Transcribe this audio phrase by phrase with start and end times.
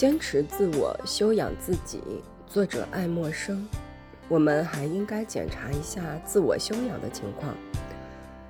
[0.00, 2.00] 坚持自我修养自己。
[2.46, 3.68] 作者爱默生。
[4.30, 7.54] 我们还应该检查一下自我修养的情况。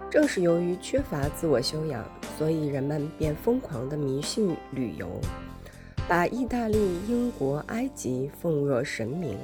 [0.09, 2.09] 正是由于缺乏自我修养，
[2.39, 5.09] 所以人们便疯狂地迷信旅游，
[6.09, 6.79] 把意大利、
[7.09, 9.37] 英国、埃及奉若神明。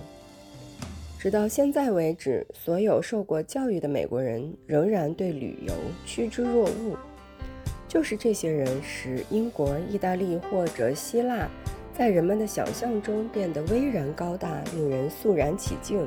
[1.18, 6.96] 直到现在为止，所有受过教育的美国人仍然对旅游趋之若鹜。
[7.88, 11.48] 就是这些人使英国、意大利或者希腊
[11.96, 16.06] 在人们的想象中变得巍然高大，令人肃然起敬。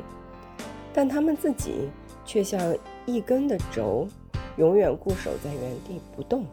[0.93, 1.89] 但他们自己
[2.23, 4.07] 却像一根的轴，
[4.57, 6.45] 永远固守在原地不动。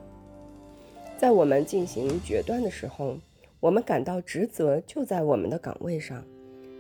[1.18, 3.18] 在我们进行决断的时候，
[3.60, 6.24] 我们感到职责就在我们的岗位上。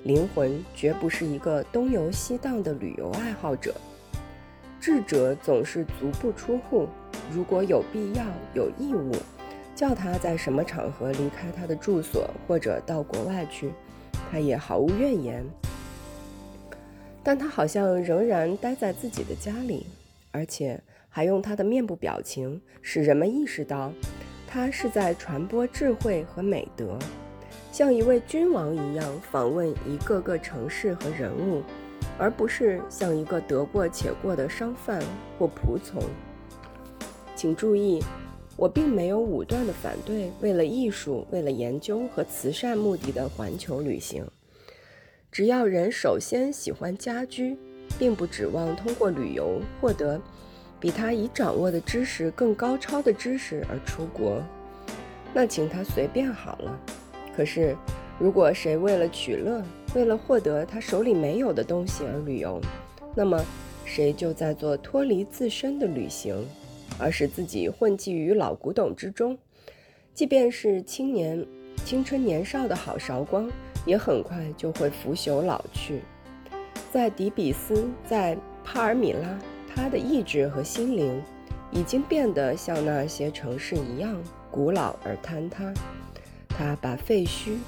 [0.04, 3.74] 灵魂绝不是一个东游西荡的旅游爱好者。
[4.80, 6.86] 智者总是足不出户。
[7.30, 9.12] 如果有必要、有义务，
[9.76, 13.70] 叫他在什么场合离开他的住所或者到国外去，
[14.30, 15.44] 他也毫无怨言。
[17.22, 19.86] 但他好像仍然待在自己的家里，
[20.32, 23.92] 而且还用他的面部表情使人们意识到，
[24.46, 26.98] 他是在传播智慧和美德，
[27.70, 31.62] 像一位君王一样访问一个个城市和人物，
[32.16, 35.02] 而不是像一个得过且过的商贩
[35.38, 36.02] 或仆从。
[37.34, 38.02] 请注意，
[38.56, 44.26] 我并没有武断地反对为了艺术、为了研究和慈善目的的环球旅行。
[45.30, 47.58] 只要人首先喜欢家居，
[47.98, 50.18] 并不指望通过旅游获得
[50.80, 54.42] 比他已掌握的知识更高超的知识而出国，
[55.34, 56.80] 那请他随便好了。
[57.36, 57.76] 可是，
[58.18, 59.62] 如果谁为了取乐，
[59.94, 62.58] 为了获得他手里没有的东西而旅游，
[63.14, 63.38] 那么
[63.84, 66.34] 谁就在做脱离自身的旅行。
[66.98, 69.36] 而使自己混迹于老古董之中，
[70.14, 71.46] 即便是青年、
[71.84, 73.50] 青春年少的好韶光，
[73.84, 76.00] 也很快就会腐朽老去。
[76.92, 79.38] 在迪比斯，在帕尔米拉，
[79.74, 81.22] 他的意志和心灵
[81.70, 85.72] 已经变得像那些城市一样古老而坍塌。
[86.48, 87.58] 他把废墟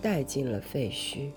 [0.00, 1.30] 带进了废墟。